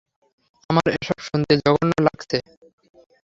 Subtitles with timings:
[0.69, 2.37] আমার এসব শুনতে জঘন্য লাগছে।